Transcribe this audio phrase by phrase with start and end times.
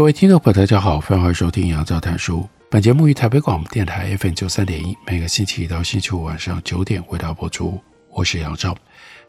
[0.00, 2.48] 各位听众朋友，大家好，欢迎收听杨照谈书。
[2.70, 7.78] 本节目于台北广播电台 FM 九三点一，每个星期一到星期五晚上九点为大家播出。
[8.08, 8.74] 我是杨照。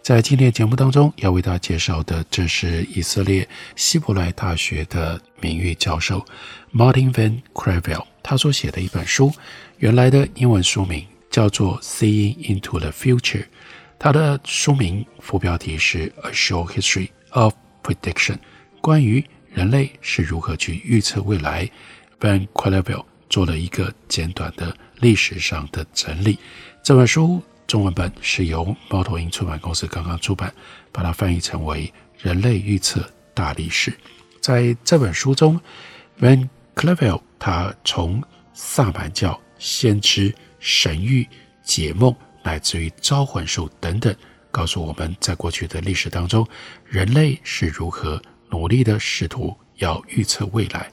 [0.02, 6.26] 在今天节目当中要为大家介绍的，这是以色列希伯来大学的名誉教授
[6.74, 9.30] Martin Van Creveld 他所写的一本书。
[9.80, 13.42] 原来的英文书名叫做《Seeing into the Future》，
[14.00, 18.36] 它的书名副标题是《A Short History of Prediction》，
[18.80, 19.22] 关于
[19.54, 21.70] 人类是如何去预测未来
[22.20, 26.40] ？Van Cleavel 做了一个简短的历史上的整理。
[26.82, 30.54] 这本书中文版是由猫头鹰出版公司刚刚出版，
[30.92, 31.86] 把它翻译成为
[32.18, 33.92] 《人类预测大历史》。
[34.40, 35.60] 在这本书中
[36.20, 41.28] ，Van Cleavel 他从萨满教、先知、神谕、
[41.64, 44.16] 解梦，乃至于招魂术等等，
[44.50, 46.48] 告诉我们在过去的历史当中，
[46.86, 48.22] 人类是如何。
[48.52, 50.92] 努力的试图要预测未来，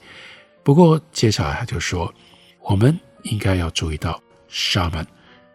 [0.62, 2.12] 不过接下来他就说，
[2.62, 5.06] 我们应该要注意到，沙门、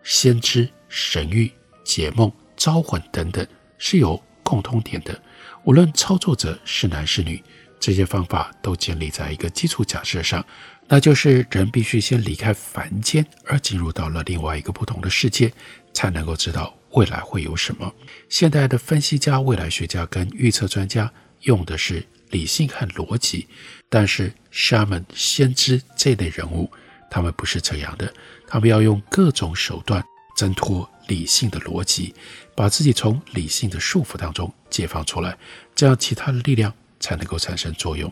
[0.04, 1.50] 先知、神谕、
[1.84, 3.46] 解梦、招魂等等
[3.78, 5.20] 是有共通点的。
[5.64, 7.42] 无论操作者是男是女，
[7.80, 10.46] 这些方法都建立在一个基础假设上，
[10.88, 15.52] 那就是人必须先离开凡间，而进入到了另外一个不同的世界，
[15.94, 17.94] 才能够知道未来会有什么。
[18.28, 21.12] 现代的分析家、未来学家跟预测专家。
[21.44, 23.48] 用的是理性和逻辑，
[23.90, 26.70] 但是沙门、先知这类人物，
[27.10, 28.14] 他们不是这样的。
[28.48, 30.04] 他们要用各种手段
[30.36, 32.14] 挣脱理性的逻辑，
[32.56, 35.38] 把自己从理性的束缚当中解放出来，
[35.76, 38.12] 这样其他的力量才能够产生作用。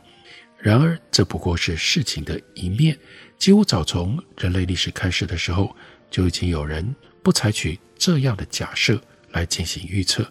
[0.58, 2.98] 然而，这不过是事情的一面。
[3.40, 5.76] 几乎早从人类历史开始的时候，
[6.12, 10.26] 就已经有人不采取这样的假设来进行预测。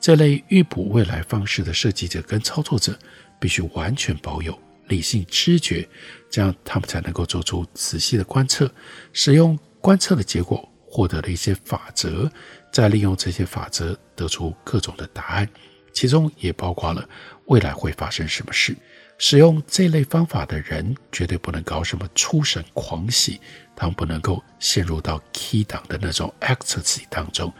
[0.00, 2.96] 这类预卜未来方式的设计者跟操作者，
[3.40, 5.88] 必须完全保有理性知觉，
[6.30, 8.70] 这样他们才能够做出仔细的观测，
[9.12, 12.30] 使用观测的结果获得了一些法则，
[12.72, 15.48] 再利用这些法则得出各种的答案，
[15.92, 17.08] 其中也包括了
[17.46, 18.76] 未来会发生什么事。
[19.20, 23.40] 使用这类方法的人绝对不能搞什么出神狂喜，
[23.74, 27.52] 他们不能够陷入到 key 档的那种 ecstasy 当中。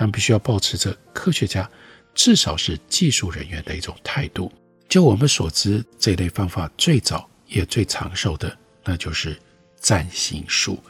[0.00, 1.70] 他们必须要保持着科学家，
[2.14, 4.50] 至少是技术人员的一种态度。
[4.88, 9.38] 就我们所知，这类方法最早也最长寿的，那就是
[9.78, 10.82] 占星术。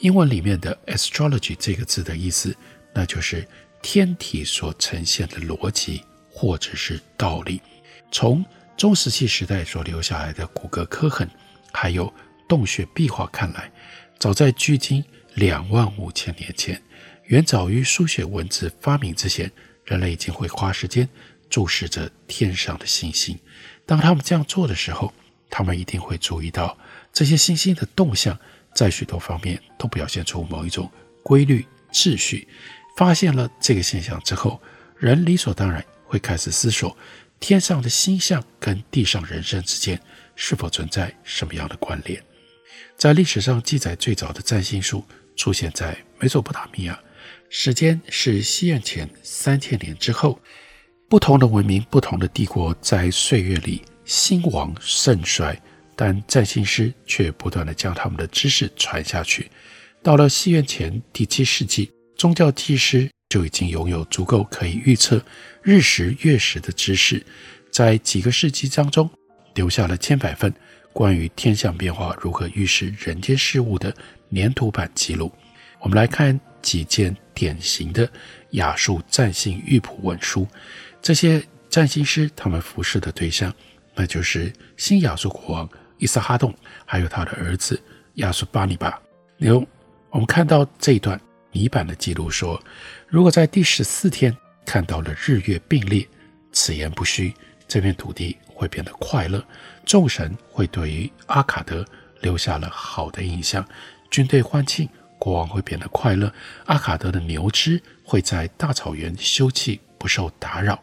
[0.00, 2.52] 英文里面的 astrology 这个字的意思，
[2.92, 3.46] 那就是
[3.80, 7.62] 天体所呈现的逻辑或者是道理。
[8.10, 8.44] 从
[8.76, 11.30] 中石器时代所留下来的骨骼刻痕，
[11.72, 12.12] 还有
[12.48, 13.70] 洞穴壁画看来，
[14.18, 15.04] 早在距今
[15.34, 16.82] 两万五千年前。
[17.28, 19.52] 远早于书写文字发明之前，
[19.84, 21.06] 人类已经会花时间
[21.50, 23.38] 注视着天上的星星。
[23.84, 25.12] 当他们这样做的时候，
[25.50, 26.76] 他们一定会注意到
[27.12, 28.38] 这些星星的动向，
[28.74, 30.90] 在许多方面都表现出某一种
[31.22, 32.48] 规律秩序。
[32.96, 34.58] 发现了这个现象之后，
[34.96, 36.96] 人理所当然会开始思索：
[37.38, 40.00] 天上的星象跟地上人生之间
[40.34, 42.24] 是否存在什么样的关联？
[42.96, 45.04] 在历史上记载最早的占星术
[45.36, 46.98] 出现在美索不达米亚。
[47.50, 50.38] 时间是西元前三千年之后，
[51.08, 55.58] 不同的文明、不同的帝国在岁月里兴亡盛衰，
[55.96, 59.50] 但占星师却不断地将他们的知识传下去。
[60.02, 65.22] 到了西元前第七世纪，宗教祭师就已经拥有足够可以预测
[65.62, 67.24] 日食月食的知识，
[67.72, 69.08] 在几个世纪当中
[69.54, 70.52] 留下了千百份
[70.92, 73.94] 关于天象变化如何预示人间事物的
[74.34, 75.32] 粘土版记录。
[75.80, 77.16] 我们来看几件。
[77.38, 78.10] 典型的
[78.50, 80.44] 亚述占星玉谱文书，
[81.00, 81.40] 这些
[81.70, 83.54] 占星师他们服侍的对象，
[83.94, 86.52] 那就是新亚述国王伊萨哈洞，
[86.84, 87.80] 还有他的儿子
[88.14, 89.00] 亚述巴尼巴。
[89.36, 89.64] 有
[90.10, 91.16] 我们看到这一段
[91.52, 92.60] 泥板的记录说，
[93.06, 96.04] 如果在第十四天看到了日月并列，
[96.50, 97.32] 此言不虚，
[97.68, 99.40] 这片土地会变得快乐，
[99.86, 101.84] 众神会对于阿卡德
[102.20, 103.64] 留下了好的印象，
[104.10, 104.88] 军队欢庆。
[105.28, 106.32] 国王会变得快乐，
[106.64, 110.80] 阿卡德的牛只会在大草原休憩，不受打扰。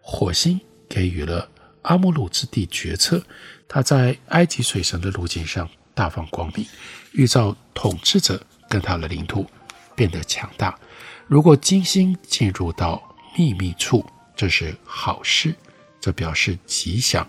[0.00, 0.58] 火星
[0.88, 1.46] 给予了
[1.82, 3.22] 阿姆鲁之地决策，
[3.68, 6.66] 他在埃及水神的路径上大放光明，
[7.12, 9.46] 预兆统治者跟他的领土
[9.94, 10.78] 变得强大。
[11.26, 14.02] 如果金星进入到秘密处，
[14.34, 15.54] 这是好事，
[16.00, 17.22] 这表示吉祥；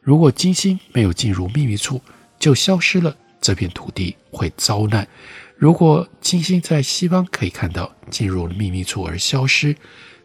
[0.00, 2.00] 如果金星没有进入秘密处，
[2.38, 5.06] 就消失了，这片土地会遭难。
[5.56, 9.74] 如果金星在西方可以看到进入秘密处而消失，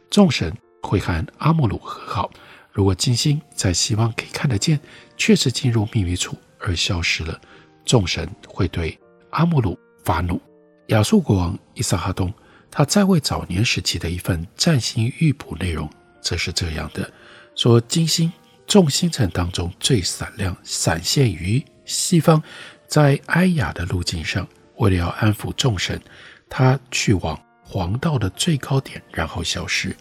[0.10, 2.30] 众神会和阿穆鲁和好；
[2.72, 4.80] 如果金星在西方可以看得见，
[5.16, 7.40] 确实进入秘密处而消失了，
[7.86, 9.00] 众神会对
[9.30, 10.42] 阿穆鲁发怒。
[10.88, 12.34] 亚述国王伊萨哈东
[12.72, 15.88] 他在位早年时期的一份占星预卜内容，
[16.22, 17.10] 则是这样的：
[17.56, 18.32] 说金星
[18.66, 22.42] 众星辰当中最闪亮，闪现于西方，
[22.88, 24.48] 在埃亚的路径上。
[24.80, 26.02] 为了要安抚众神，
[26.50, 29.96] 他去往黄道的最高点，然后消失。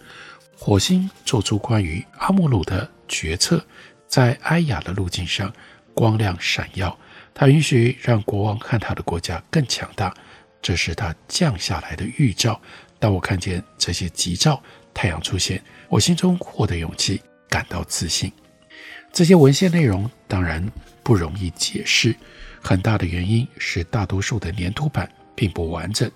[0.57, 3.65] 火星做出关于阿姆鲁的决策，
[4.09, 5.53] 在埃亚的路径上
[5.95, 6.97] 光亮闪耀。
[7.35, 10.13] 他允许让国王和他的国家更强大，
[10.61, 12.61] 这是他降下来的预兆。
[12.99, 14.61] 当我看见这些吉兆，
[14.93, 18.33] 太阳出现，我心中获得勇气，感到自信。
[19.13, 20.65] 这些文献内容当然
[21.03, 22.15] 不容易解释。
[22.61, 26.11] 很大的原因是大多数的粘土板并不完整，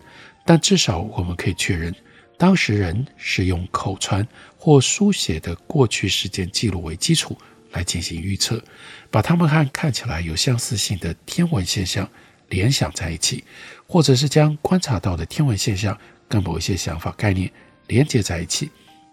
[0.45, 1.95] 但至少我们可以确认，
[2.37, 7.37] 当时人是用口传或书写的过去时间记录为基础
[7.71, 8.63] 来进行预测，
[9.11, 12.09] 把它们和看起来有相似性的天文现象
[12.49, 13.45] 联想在一起，
[13.87, 15.97] 或者是将观察到的天文现象
[16.29, 17.51] 跟某一些想法概念
[17.87, 18.71] 连接在一起。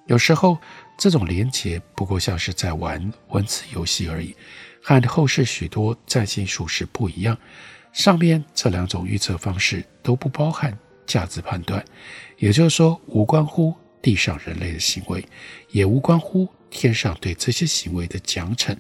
[0.08, 0.58] 有时候，
[0.98, 4.36] 这种连接不过像是在玩文字游戏而已。
[4.82, 7.38] 和后世许多占星术是不一样，
[7.92, 11.84] 上面这两种预测方式都不包含价值判断，
[12.38, 15.24] 也就是说，无关乎地上人类的行为，
[15.70, 18.76] 也无关乎天上对这些行为的奖惩。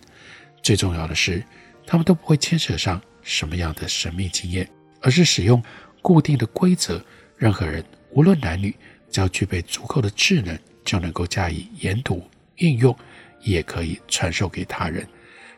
[0.62, 1.44] 最重要的是，
[1.86, 4.70] 他们都不会牵扯上什么样的神秘经验，
[5.02, 5.62] 而是使用
[6.02, 7.04] 固定的规则，
[7.36, 8.76] 任何人无论男女，
[9.10, 12.24] 只要具备足够的智能，就能够加以研读
[12.58, 12.96] 应用，
[13.42, 15.08] 也可以传授给他人。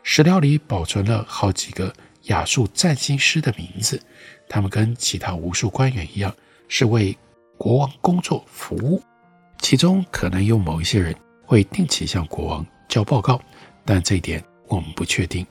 [0.02, 1.92] 史料里保存了好几个
[2.24, 4.00] 亚述占星师的名字，
[4.48, 6.34] 他们跟其他无数官员一样，
[6.68, 7.16] 是为
[7.56, 9.02] 国王工作服务。
[9.60, 11.14] 其中可能有某一些人
[11.44, 13.40] 会定期向国王交报告，
[13.84, 15.46] 但这一点我们不确定。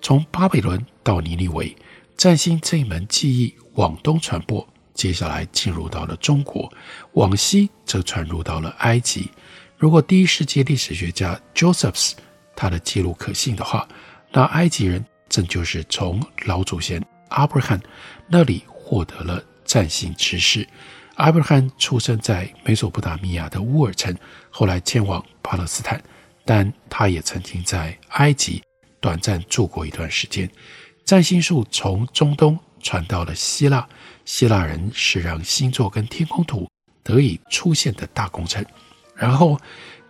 [0.00, 1.76] 从巴比伦到尼尼微，
[2.16, 6.72] 占星这一门技艺往东传播，接下来进入到了中国，
[7.12, 9.30] 往西则传入到了埃及。
[9.76, 12.12] 如果第一世纪历史学家 Josephs
[12.60, 13.88] 他的记录可信的话，
[14.30, 17.80] 那埃及人正就是从老祖先阿布拉罕
[18.28, 20.68] 那里获得了占星知识。
[21.14, 24.14] 阿布拉罕出生在美索不达米亚的乌尔城，
[24.50, 26.02] 后来迁往巴勒斯坦，
[26.44, 28.62] 但他也曾经在埃及
[29.00, 30.46] 短暂住过一段时间。
[31.06, 33.88] 占星术从中东传到了希腊，
[34.26, 36.68] 希腊人是让星座跟天空图
[37.02, 38.62] 得以出现的大功臣。
[39.16, 39.58] 然后，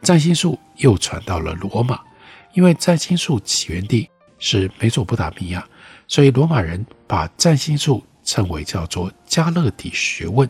[0.03, 2.01] 占星术又传到了罗马。
[2.55, 4.09] 因为占星术起源地
[4.39, 5.67] 是美索不达米亚，
[6.09, 10.49] 所以罗马人把占星术称为叫做加勒底学问。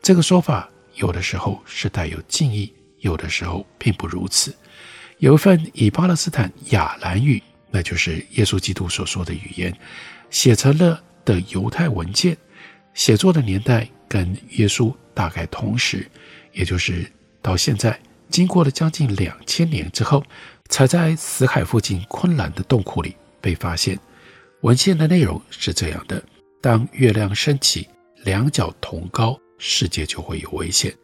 [0.00, 4.54] 这个说法有的时候是带有敬意，有的时候并不如此。
[5.18, 7.40] 有一份以巴勒斯坦亚兰语，
[7.70, 9.72] 那就是耶稣基督所说的语言，
[10.30, 12.36] 写成了的犹太文件，
[12.92, 16.10] 写作的年代跟耶稣大概同时，
[16.52, 17.98] 也就是到现在，
[18.32, 20.24] 经过了将近两千年之后。
[20.68, 23.98] 才在死海附近昆兰的洞窟里被发现。
[24.62, 26.24] 文献的内容是这样的：
[26.62, 27.86] 当月亮升起，
[28.24, 30.96] 两角同高，世界就会有危险。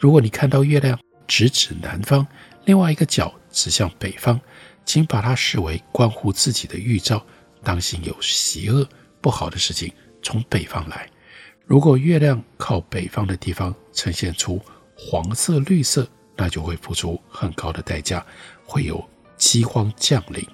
[0.00, 0.98] 如果你看到月亮
[1.28, 2.26] 直指南方，
[2.64, 4.40] 另外一个角指向北方，
[4.84, 7.24] 请把它视为关乎自己的预兆，
[7.62, 8.84] 当心有邪恶
[9.20, 11.08] 不好的事情从北方来。
[11.64, 14.60] 如果月亮靠北方的地方呈现出
[14.96, 18.24] 黄色、绿色，那就会付出很高的代价，
[18.64, 19.02] 会有。
[19.38, 20.46] 饥荒降临。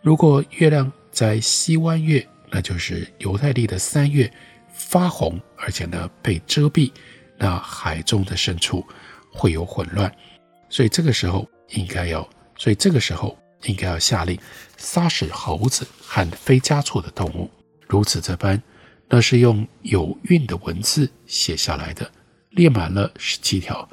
[0.00, 4.32] 如果月亮在西弯月，那就是犹太历的三月
[4.72, 6.92] 发红，而且呢被遮蔽，
[7.36, 8.86] 那海中的深处
[9.32, 10.14] 会有混乱。
[10.68, 14.38] 所以这个时候应该要，所以这个时候应该要下令
[14.76, 17.50] 杀死猴子和非家畜的动物。
[17.88, 18.62] 如此这般，
[19.08, 22.08] 那是用有韵的文字写下来的，
[22.50, 23.88] 列满了十七条。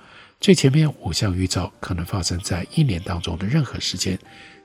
[0.46, 4.16] 最前面五项预兆可能发生在一年当中的任何时间，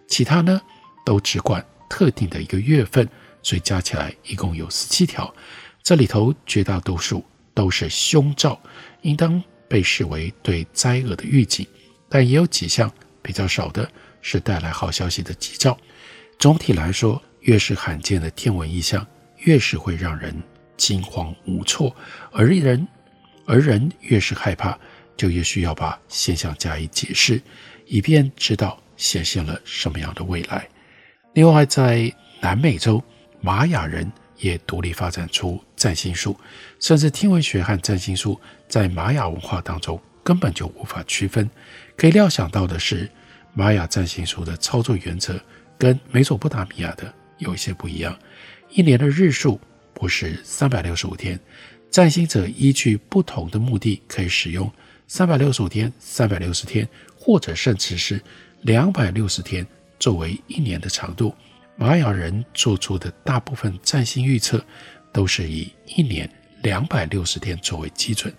[0.06, 0.60] 其他呢
[1.06, 3.08] 都只管特定的一个月份，
[3.42, 5.34] 所以加起来一共有十七条。
[5.82, 8.60] 这里头绝大多数都是凶兆，
[9.00, 11.66] 应当被视为对灾厄的预警，
[12.10, 15.78] 但也有几项比较少的是带来好消息的吉兆。
[16.38, 19.06] 总体来说，越是罕见的天文异象，
[19.38, 20.42] 越是会让人
[20.76, 21.96] 惊慌无措，
[22.32, 22.86] 而人
[23.46, 24.78] 而人越是害怕，
[25.20, 27.42] 就越需要把现象加以解释，
[27.84, 30.66] 以便知道显现了什么样的未来。
[31.34, 32.10] 另外，在
[32.40, 33.04] 南美洲，
[33.42, 36.34] 玛雅人也独立发展出占星术，
[36.80, 41.50] 甚至天文学和占星术在玛雅文化当中根本就无法区分。
[41.98, 43.06] 可以料想到的是，
[43.52, 45.38] 玛雅占星术的操作原则
[45.76, 48.18] 跟美索不达米亚的有一些不一样。
[48.70, 49.60] 一年的日数
[49.92, 51.38] 不是三百六十五天，
[51.90, 54.72] 占星者依据不同的目的，可以使用
[55.12, 56.88] 三百六十五天、三百六十天，
[57.18, 58.22] 或者甚至是
[58.60, 59.66] 两百六十天
[59.98, 61.34] 作为一年的长度。
[61.74, 64.64] 玛雅人做出的大部分占星预测
[65.12, 66.30] 都是以一年
[66.62, 68.32] 两百六十天作为基准，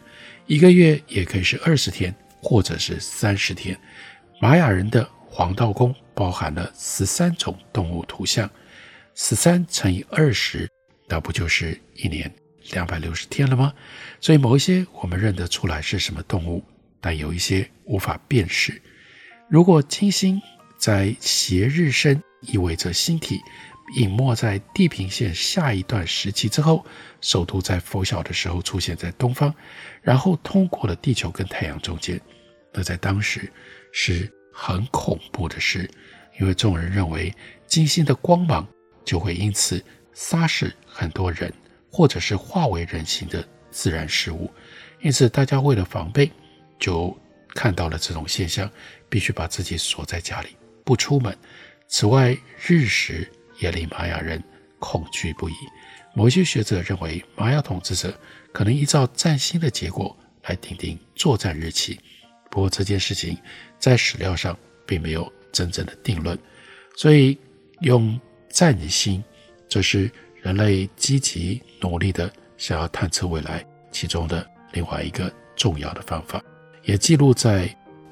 [0.47, 3.77] 一个月也可以是二十天或者是三十天。
[4.39, 8.49] 玛雅人的黄道宫包含了十三种动物图像，
[9.13, 10.69] 十三乘以二十，
[11.09, 12.33] 那不就是一年
[12.71, 13.73] 两百六十天了吗？
[14.19, 16.63] 所以某一些我们认得出来是什么动物，
[16.99, 18.81] 但有一些无法辨识。
[19.49, 20.41] 如果金星
[20.77, 23.41] 在斜日升，意味着星体
[23.97, 26.85] 隐没在地平线下一段时期之后，
[27.19, 29.53] 首度在拂晓的时候出现在东方，
[30.01, 32.19] 然后通过了地球跟太阳中间。
[32.73, 33.51] 那在当时
[33.91, 35.89] 是很恐怖的事，
[36.39, 37.33] 因为众人认为
[37.67, 38.65] 金星的光芒
[39.03, 41.53] 就会因此杀死很多人，
[41.91, 44.49] 或者是化为人形的自然事物。
[45.01, 46.31] 因此，大家为了防备，
[46.79, 47.15] 就
[47.53, 48.69] 看到了这种现象，
[49.09, 50.55] 必须把自己锁在家里，
[50.85, 51.37] 不出门。
[51.87, 53.29] 此外，日食
[53.59, 54.41] 也令玛雅人
[54.79, 55.53] 恐惧不已。
[56.13, 58.17] 某些学者认为，玛雅统治者
[58.53, 61.99] 可能依照占星的结果来定定作战日期。
[62.49, 63.37] 不过，这件事情
[63.79, 66.37] 在史料上并没有真正的定论。
[66.95, 67.37] 所以，
[67.79, 68.19] 用
[68.49, 69.23] 占星，
[69.67, 76.41] 这是人类积极努力的想要探测未来其中的另外一个重要的方法，
[76.83, 77.67] 也记录在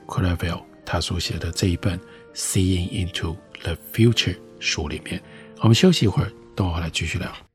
[0.07, 1.97] c r a v e l 他所写的这一本
[2.33, 5.21] 《Seeing into》The Future 书里面，
[5.61, 7.48] 我们休息一会儿，等会来继续聊。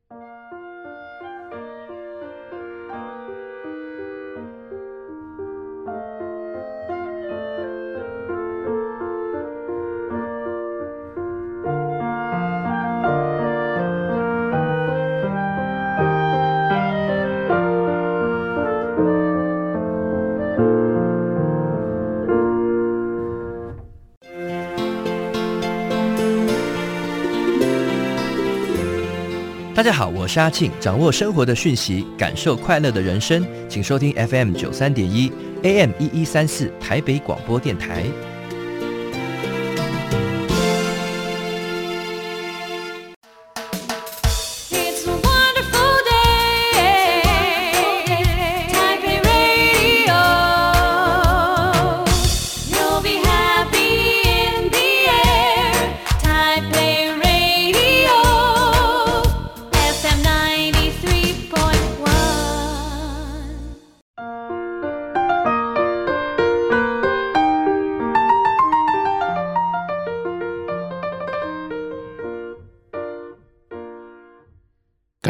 [29.75, 35.29] 大家好，我是阿庆，掌握生活的讯息，感受快乐的人生，请收听 FM 九三点一
[35.63, 38.05] ，AM 一一三四，台北广播电台。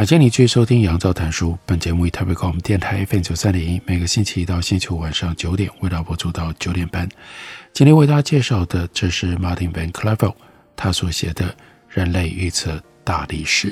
[0.05, 1.57] 感谢你继续收听杨照谈书。
[1.65, 7.09] 本节目以台北广播电台 FM 九三点一，每个星期一到星期五晚上九点，为大家播出到九点半。
[7.73, 10.31] 今天为大家介绍的，这是 Martin Van Cleve
[10.75, 11.49] 他所写的
[11.89, 13.71] 《人类预测大历史》。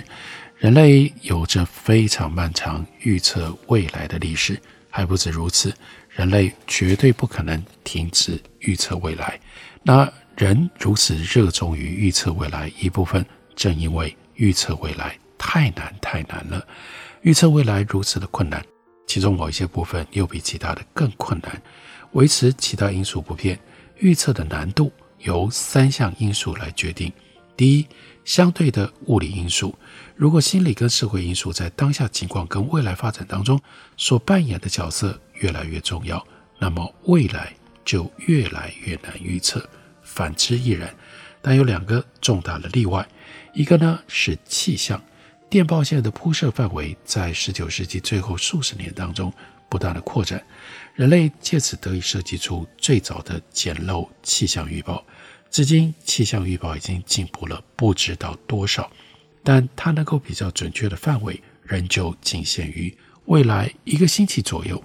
[0.58, 4.60] 人类有着非常漫长预测未来的历史，
[4.90, 5.72] 还不止如此，
[6.10, 9.40] 人类绝对不可能停止预测未来。
[9.84, 13.24] 那人如此热衷于预测未来，一部分
[13.56, 15.16] 正因为预测未来。
[15.46, 16.66] 太难太难了，
[17.22, 18.66] 预测未来如此的困难，
[19.06, 21.62] 其中某一些部分又比其他的更困难。
[22.14, 23.60] 维持其他因素不变，
[23.98, 27.12] 预测的难度由三项因素来决定。
[27.58, 27.86] 第一，
[28.24, 29.78] 相对的物理因素，
[30.16, 33.60] 如果心理跟社会因素在当下情况跟未来发展当中
[33.98, 36.26] 所扮演的角色越来越重要，
[36.58, 39.62] 那么未来就越来越难预测。
[40.04, 40.96] 反之亦然。
[41.42, 43.06] 但有两个重大的例外，
[43.54, 45.00] 一个呢是气象。
[45.54, 49.32] 电报线的铺设范围在十九世纪最后数十年当中
[49.70, 50.44] 不断的扩展，
[50.96, 55.06] 人类借此得以设计出最早的简陋气象预报。
[55.52, 58.92] 至今，气象预报已经进步了不知道多少，
[59.44, 62.92] 但它能够比较准确的范围仍旧仅限于
[63.26, 64.84] 未来一个星期左右。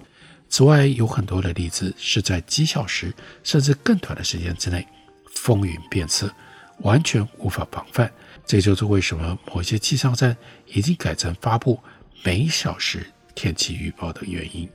[0.49, 3.11] 此外，有很多的例子是在几小时
[3.43, 4.87] 甚至更短的时间之内
[5.33, 6.31] 风云变色，
[6.81, 8.11] 完全无法防范。
[8.49, 11.79] 这就是为什么某些气象站已经改成发布
[12.23, 14.67] 每小时天气预报的原因。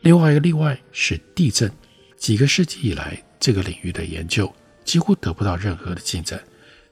[0.00, 1.72] 另外一个例外是地震。
[2.18, 4.54] 几个世纪以来，这个领域的研究
[4.84, 6.38] 几乎得不到任何的进展。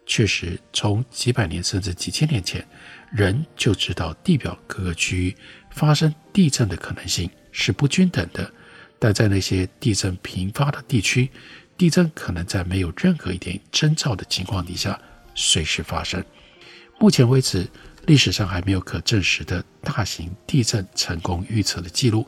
[0.07, 2.67] 确实，从几百年甚至几千年前，
[3.13, 5.37] 人就知道地表各个区域
[5.73, 8.51] 发生地震的可能性是不均等的。
[8.99, 11.29] 但在那些地震频发的地区，
[11.77, 14.99] 地震可能在没有任何一点征兆的情况底下
[15.35, 16.25] 随时发生。
[16.99, 17.69] 目前为止，
[18.07, 22.27] 历史上还没有可证实的大型地震成功预测的记录。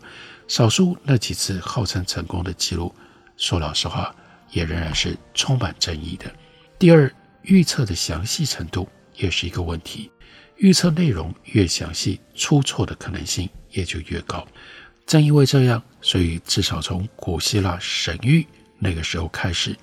[0.48, 2.94] 少数那几次号称成功的记录，
[3.36, 4.14] 说老实话，
[4.50, 6.32] 也仍然是充满争议的。
[6.78, 10.10] 第二，预测的详细程度也是一个问题。
[10.56, 14.46] 预测内容越详细，出错的可能性也就越高。
[15.04, 18.46] 正因为这样，所以至少从古希腊神谕
[18.78, 19.76] 那个时候开始，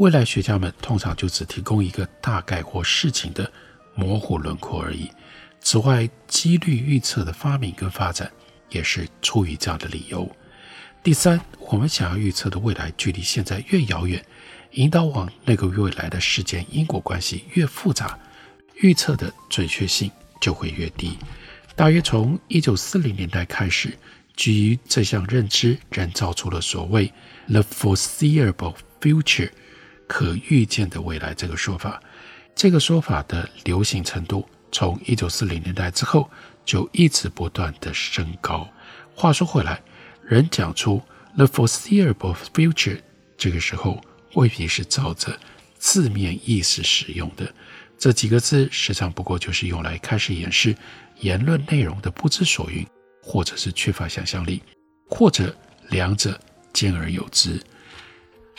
[0.00, 3.52] 未来学家们通常就只提供一个大概或事情的
[3.94, 5.10] 模糊轮廓而已。
[5.60, 8.30] 此外，几率预测的发明跟发展。
[8.70, 10.30] 也是出于这样的理由。
[11.02, 14.24] 第三，我们想要预测的未来距离现在越遥远，
[14.74, 18.16] 引导往那个未来的事件因果关系越复杂，
[18.76, 20.08] 预测的准确性
[20.40, 21.18] 就会越低。
[21.74, 23.92] 大约从一九四零年代开始，
[24.36, 27.12] 基于这项认知，人造出了所谓
[27.48, 29.50] “the foreseeable future”
[30.10, 32.02] 可预见的未来这个说法。
[32.56, 36.28] 这个说法的流行程度，从一九四零年代之后。
[36.62, 38.68] 就一直不断地升高。
[39.16, 39.82] 话说回来，
[40.22, 41.02] 人讲出
[41.34, 43.00] “the foreseeable future”
[43.36, 44.00] 这个时候，
[44.34, 45.36] 未必是照着
[45.78, 47.52] 字面意思使用的。
[47.98, 50.76] 这几个字时常不过就是用来开始掩饰
[51.18, 52.86] 言论内容的不知所云，
[53.20, 54.62] 或者是缺乏想象力，
[55.08, 55.52] 或者
[55.88, 56.38] 两者
[56.72, 57.60] 兼而有之。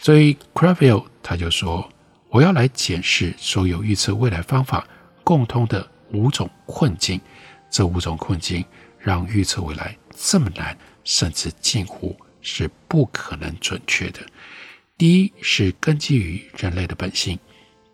[0.02, 1.88] 所以 Kraftwerk 他就说
[2.30, 4.88] ：“我要来检视所有预测未来方法
[5.24, 7.22] 共通的五种困境。”
[7.70, 8.66] 这五种困境
[8.98, 14.20] 让预测未来这么难，甚至近乎是不可能准确的。
[14.98, 17.38] 第一是根基于人类的本性；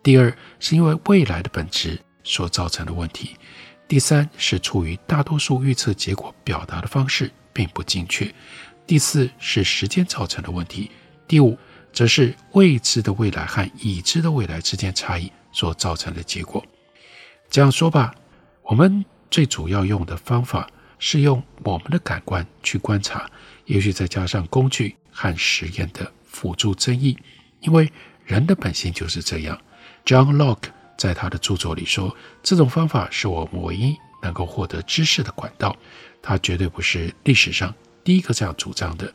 [0.02, 3.36] 第二是因为未来的本质所造成的问题；
[3.86, 8.32] 第三是出于大多数预测结果表达的方式并不精确；
[8.86, 10.90] 第四是时间造成的问题；
[11.28, 11.56] 第五
[11.92, 16.64] 则是未知的未来和已知的未来之间差异所造成的结果。
[17.50, 18.14] 这样说吧，
[18.62, 19.04] 我们。
[19.30, 20.66] 最主要用的方法
[20.98, 23.30] 是用我们的感官去观察，
[23.66, 27.14] 也许再加上工具和实验的辅助增益，
[27.60, 27.92] 因为
[28.24, 29.60] 人的本性就是这样。
[30.06, 35.76] John Locke 在他的著作里说，这种方法是我们唯一能够获得知识的管道。
[36.22, 39.12] 他绝对不是历史上第一个这样主张的。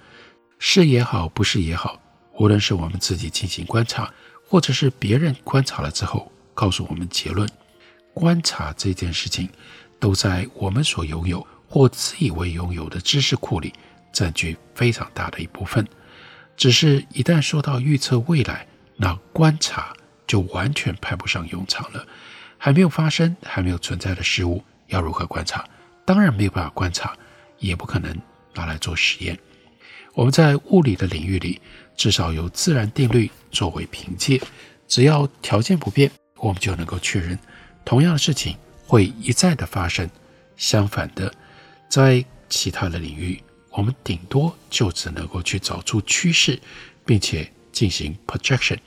[0.60, 2.00] 是也好，不是也好，
[2.40, 4.12] 无论是我们自己进行观察，
[4.48, 7.50] 或者是别人观察了之后告诉我们结论，
[8.14, 9.50] 观察这件事情。
[10.00, 13.72] 都在我们所拥有或自以为拥有的知识库里
[14.12, 15.88] 占据非常大的一部分。
[16.58, 18.68] 只是，一旦说到预测未来，
[18.98, 19.96] 那观察
[20.28, 22.06] 就完全派不上用场了。
[22.58, 25.66] 还没有发生、还没有存在的事物，要如何观察？
[26.04, 27.16] 当然没有办法观察，
[27.60, 28.14] 也不可能
[28.54, 29.40] 拿来做实验。
[30.14, 31.62] 我们在物理的领域里，
[31.96, 34.42] 至少有自然定律作为凭借，
[34.88, 37.38] 只要条件不变，我们就能够确认
[37.86, 38.58] 同样的事情。
[38.86, 40.08] 会一再的发生。
[40.56, 41.34] 相反的，
[41.90, 46.60] 在其他的领域，我们顶多就只能够去找出趋势，
[47.04, 48.78] 并且进行 projection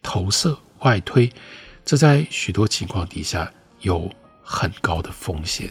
[0.00, 1.30] 投射外推。
[1.84, 4.10] 这在许多情况底下有
[4.42, 5.68] 很高的风险。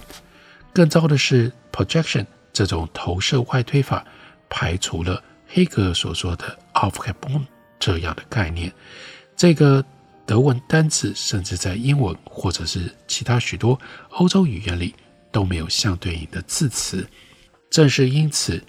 [0.72, 4.06] 更糟的是，projection 这种投射外推法
[4.50, 7.46] 排除了黑格尔所说的 Aufhebung
[7.80, 8.72] 这样的概念。
[9.36, 9.86] 这个。
[10.30, 13.80] 德文单词甚至在英文或者是其他许多
[14.12, 14.94] 欧洲语言里
[15.32, 17.04] 都没有相对应的字词。
[17.72, 18.64] 正是因此，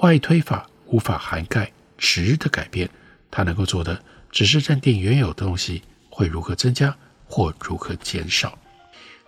[0.00, 2.86] 外推法无法涵盖值的改变。
[3.30, 3.98] 它能够做的
[4.30, 8.58] 只是认定原有的东西会如何增加或如何减少。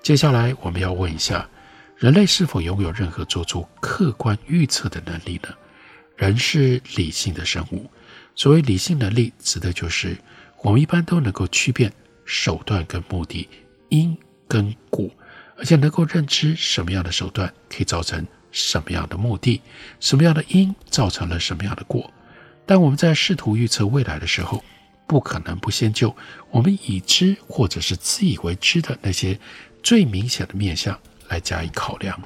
[0.02, 1.48] 接下来，我们要问一下：
[1.96, 5.48] 人类是否拥有任何做出客观预测的能力呢？
[6.16, 7.90] 人是理性的生物。
[8.38, 10.16] 所谓理性能力，指的就是。
[10.62, 11.92] 我们一般都能够区辨
[12.24, 13.48] 手段跟目的，
[13.90, 14.16] 因
[14.48, 15.08] 跟果，
[15.56, 19.60] 而且能够认知什么样的手段可以造成什么样的目的，
[20.00, 22.12] 什么样的因造成了什么样的果。
[22.66, 24.64] 但我们在试图预测未来的时候，
[25.06, 26.14] 不可能不先就
[26.50, 29.38] 我们已知或者是自以为知的那些
[29.80, 30.98] 最明显的面相
[31.28, 32.20] 来加以考量，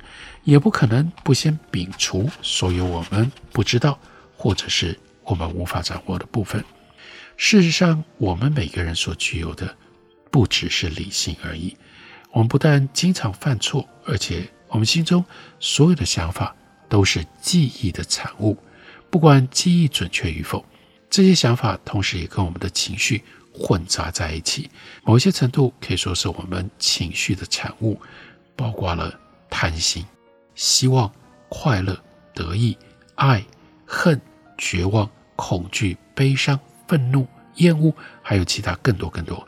[0.44, 3.98] 也不可能不先摒除所有我们不知道
[4.38, 4.98] 或者是
[5.32, 6.62] 我们无法掌握的部分。
[7.38, 9.74] 事实上，我们每个人所具有的
[10.30, 11.74] 不只是理性而已。
[12.32, 15.24] 我们不但经常犯错，而且我们心中
[15.58, 16.54] 所有的想法
[16.86, 18.58] 都是记忆的产物。
[19.10, 20.62] 不管记忆准确与否，
[21.08, 24.70] 这些想法同时也跟我们的情绪混杂在一起。
[25.02, 27.98] 某些程度可以说是我们情绪的产物，
[28.54, 29.18] 包括了
[29.48, 30.04] 贪心、
[30.54, 31.10] 希望、
[31.48, 31.98] 快乐、
[32.34, 32.76] 得意、
[33.14, 33.42] 爱、
[33.86, 34.20] 恨、
[34.58, 35.10] 绝望、
[35.44, 37.26] 恐惧、悲伤、愤怒、
[37.56, 39.46] 厌恶，还有其他更多更多。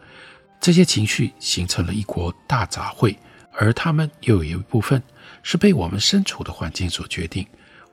[0.61, 3.17] 这些情绪形成了一国大杂烩，
[3.53, 5.01] 而它们又有一部分
[5.45, 7.47] 是被我们身处的环境所决定。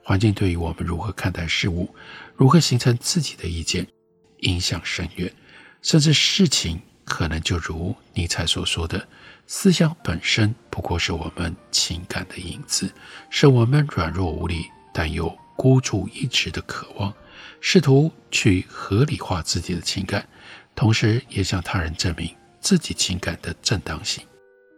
[0.03, 1.93] 环境对于我们如何看待事物，
[2.35, 3.85] 如何形成自己的意见，
[4.39, 5.31] 影响深远。
[5.83, 9.07] 甚至事情可能就如尼采所说的
[9.45, 12.91] ：“思想本身不过是我们情感的影子，
[13.29, 17.13] 是我们软弱无力但又孤注一掷的渴望，
[17.61, 20.27] 试图去合理化自己的情感，
[20.75, 22.29] 同时也向他人证明。”
[22.61, 24.23] 自己情感的正当性，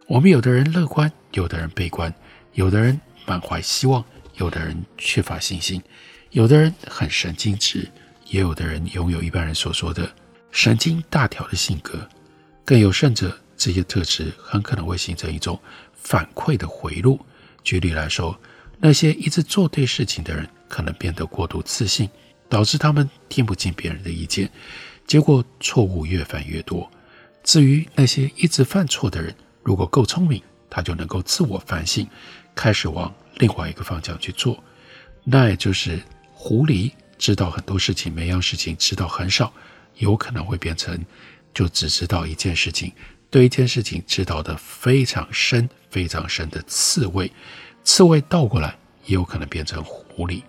[0.06, 2.10] 我们有的人乐观，有的人悲观，
[2.54, 4.02] 有的人满怀希望，
[4.36, 5.82] 有的人缺乏信心，
[6.30, 7.86] 有的人很神经质，
[8.30, 10.10] 也有的人拥有一般人所说的
[10.50, 12.08] 神经大条的性格。
[12.64, 15.60] 更有甚者，这些特质很可能会形成一种
[15.92, 17.20] 反馈的回路。
[17.62, 18.40] 举例来说，
[18.78, 22.08] 那些一直做对事情的人，可能变得过度自信，
[22.54, 24.48] 导致他们听不进别人的意见，
[25.08, 26.88] 结果错误越犯越多。
[27.42, 30.40] 至于那些一直犯错的人，如果够聪明，
[30.70, 32.06] 他就能够自我反省，
[32.54, 34.62] 开始往另外一个方向去做。
[35.24, 36.00] 那也就是
[36.32, 39.52] 狐狸知道很多事情，每样事情知道很少，
[39.96, 40.96] 有可能会变成
[41.52, 42.92] 就只知道一件事情，
[43.30, 47.28] 对一件事情知道的非常深、非常深的刺猬。
[47.82, 50.40] 刺猬倒过来也有可能变成狐狸。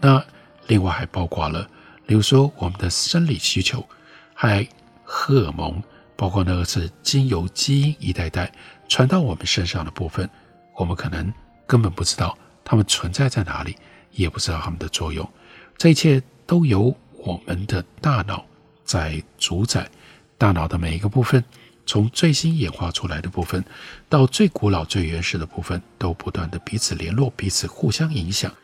[0.00, 0.20] 那
[0.66, 1.68] 另外还包括了，
[2.06, 3.86] 比如说我们的生理需求，
[4.34, 4.66] 还
[5.02, 5.82] 荷尔蒙。
[6.16, 8.50] 包括那个是经由基因一代代
[8.88, 10.30] 传到我们身上的部分，
[10.76, 11.30] 我们可能
[11.66, 13.76] 根本不知道它们存在在哪里，
[14.12, 15.28] 也不知道它们的作用。
[15.76, 18.46] 这一切都由我们的大脑
[18.84, 19.90] 在主宰。
[20.38, 21.42] 大脑的每一个部分，
[21.84, 23.62] 从最新演化出来的部分
[24.08, 28.54] 到最古老、最原始的部分，都不断地彼此联络、彼此互相影响，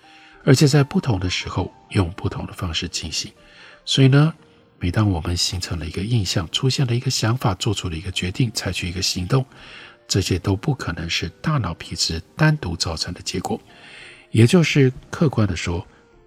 [0.44, 3.33] 而且在不同的时候用不同的方式进行。
[3.85, 4.33] 所以呢，
[4.79, 9.44] 每当我们形成了一个印象，出现了一个想法，做出了一个决定，采取一个行动，
[10.07, 13.61] 这些都不可能是大脑皮质单独造成的结果。
[14.31, 15.87] 也就是客观的说，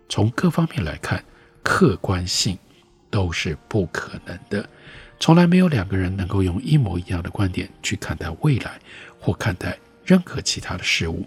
[0.09, 1.23] 从各方面来看，
[1.63, 2.57] 客观性
[3.09, 4.67] 都是不可能的。
[5.19, 8.77] 从来没有两个人能够用一模一样的观点去看待未来，
[9.19, 11.25] 或看待任何其他的事物。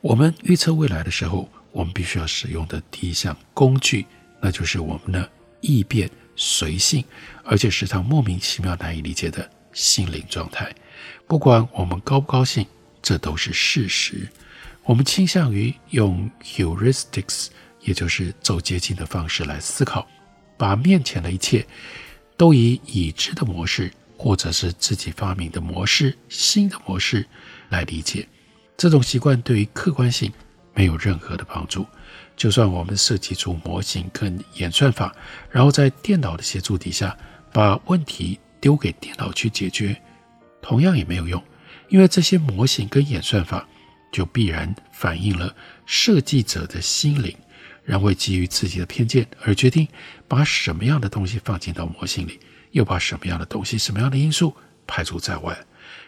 [0.00, 4.06] 我们预测未来的时候，我们必须要使用的第一项工具，
[4.40, 6.10] 那就是我们的易变。
[6.36, 7.04] 随性，
[7.44, 10.74] 而且时常莫名其妙、难以理解的心灵状态。
[11.28, 12.66] 不管我们高不高兴，
[13.00, 14.28] 这都是事实。
[14.82, 17.50] 我们倾向于用 heuristics，
[17.82, 20.08] 也就是走捷径的方式来思考，
[20.56, 21.64] 把面前的一切
[22.36, 27.24] 都以已知的模式，或者是自己发明的模式、新的模式
[27.68, 28.26] 来理解。
[28.76, 30.32] 这种习惯对于客观性
[30.74, 31.86] 没有任何的帮助。
[32.36, 35.14] 就算我们设计出模型跟演算法，
[35.50, 37.16] 然后在电脑的协助底下
[37.52, 39.96] 把问题丢给电脑去解决，
[40.60, 41.40] 同样也没有用，
[41.88, 43.66] 因为这些模型跟演算法
[44.12, 45.54] 就必然反映了
[45.86, 47.36] 设计者的心灵，
[47.84, 49.86] 然后基于自己的偏见而决定
[50.26, 52.40] 把什么样的东西放进到模型里，
[52.72, 54.56] 又把什么样的东西、什么样的因素
[54.88, 55.56] 排除在外，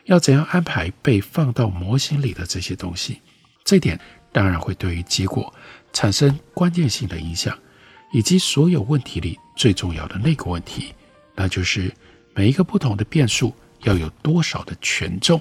[0.07, 3.21] 要怎样安排被放到模型里的这些东西，
[3.65, 4.01] 这点
[4.37, 5.51] 当然会对于结果。
[5.95, 7.59] 产生关键性的影响，
[8.13, 10.93] 以及所有问题里最重要的那个问题，
[11.35, 11.91] 那就是
[12.35, 15.41] 每一个不同的变数要有多少的权重，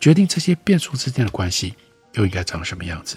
[0.00, 1.76] 决定这些变数之间的关系
[2.14, 3.16] 又应该长什么样子。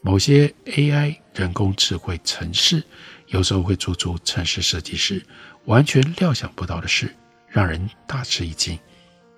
[0.00, 2.82] 某些 AI 人工智慧程式
[3.26, 5.22] 有时候会做出城市设计师
[5.66, 7.14] 完全料想不到的事，
[7.50, 8.78] 让人大吃一惊。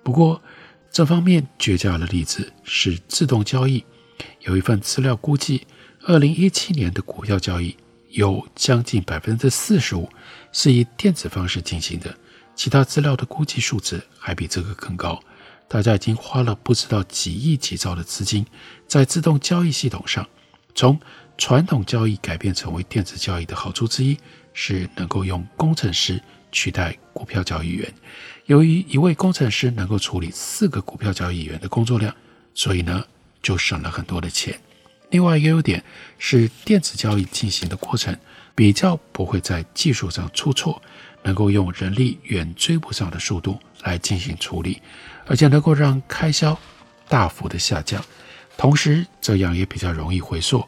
[0.01, 0.41] 不过，
[0.89, 3.83] 这方面绝佳的例子是自动交易，
[4.41, 5.65] 有一份资料估计。
[6.05, 7.75] 二零一七年的股票交易
[8.11, 10.09] 有将近百分之四十五
[10.53, 12.17] 是以电子方式进行的，
[12.55, 15.21] 其他资料的估计数字还比这个更高。
[15.67, 18.45] 大家已经花了不知道几亿几兆的资金
[18.87, 20.25] 在自动交易系统上。
[20.73, 20.97] 从
[21.37, 24.17] 传统交易改变成为电子交易的好处之一
[24.53, 27.93] 是能够用工程师取代股票交易员。
[28.45, 32.15] 由于一位工程师能够处理四个股票交易员的工作量，
[32.53, 33.03] 所以呢
[33.41, 34.59] 就省了很多的钱。
[35.09, 35.83] 另外一个优点
[36.17, 38.15] 是，电子交易进行的过程
[38.53, 40.81] 比较不会在技术上出错，
[41.23, 44.81] 能够用人力远追不上的速度来进行处理，
[45.25, 46.57] 而且能够让开销
[47.07, 48.03] 大幅的下降，
[48.55, 50.63] 同时这样也比较容易回溯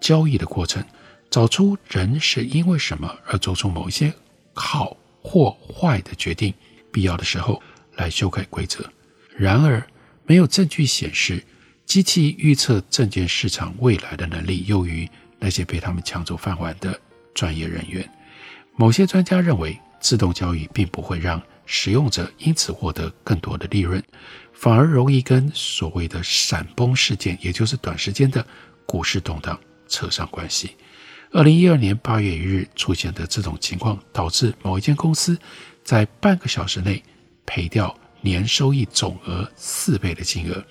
[0.00, 0.84] 交易的过程，
[1.28, 4.12] 找出人是因为什么而做出某一些
[4.54, 6.54] 好或坏的决定，
[6.92, 7.60] 必要的时候
[7.96, 8.88] 来修改规则。
[9.36, 9.84] 然而，
[10.26, 11.42] 没有证据显示
[11.90, 16.96] 机器预测证券市场未来的能力优于那些被他们抢走饭碗的
[17.34, 18.08] 专业人员。
[18.76, 24.00] 某些专家认为，自动交易并不会让使用者因此获得更多的利润，
[24.52, 28.46] 反而容易跟所谓的闪崩事件，也就是短时间的
[28.86, 30.76] 股市动荡扯上关系。
[31.32, 35.36] 二零一二年八月一日出现的这种情况，导致某一间公司
[35.82, 37.02] 在半个小时内
[37.44, 40.64] 赔掉年收益总额四倍的金额。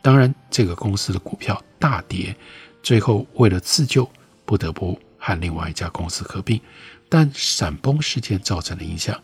[0.00, 2.34] 当然，这个公司的股票大跌，
[2.82, 4.08] 最后为了自救，
[4.44, 6.60] 不得不和另外一家公司合并。
[7.08, 9.20] 但闪崩事件造成的影响，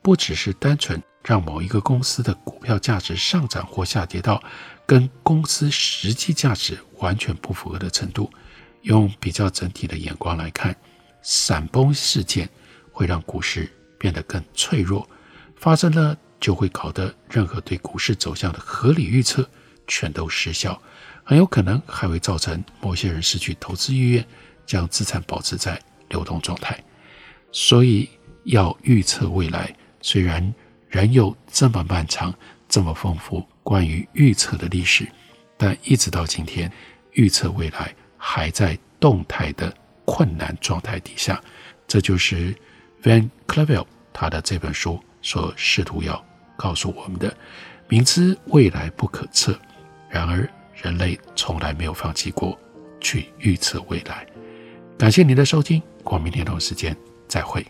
[0.00, 4.42] 不只是单纯让某一个公司的股票价值上涨或下跌到
[4.86, 8.30] 跟公司实际价值完全不符合的程度。
[8.82, 10.76] 用比较整体的眼光来看，
[11.22, 12.48] 闪崩事件
[12.92, 15.08] 会让股市变得更脆弱，
[15.56, 19.48] 发生了就会搞得任何对股市走向的合理预测
[19.86, 20.80] 全都失效，
[21.22, 24.24] 很有可能还会造成某些人失去投资意愿，
[24.66, 26.78] 将资产保持在流动状态。
[27.52, 28.08] 所以，
[28.44, 30.54] 要预测未来，虽然
[30.88, 32.34] 仍有这么漫长、
[32.68, 35.06] 这么丰富关于预测的历史，
[35.56, 36.70] 但一直到今天，
[37.12, 39.72] 预测未来还在动态的
[40.04, 41.40] 困难状态底下。
[41.86, 42.54] 这就是
[43.02, 46.24] Van Clevel 他的这本书所试图要
[46.56, 47.36] 告诉我们的：
[47.88, 49.58] 明知未来不可测，
[50.14, 52.56] 然而人类从来没有放弃过
[53.00, 54.24] 去预测未来。
[54.96, 56.96] 感谢您的收听，我明天同一时间。
[57.26, 57.66] 再会。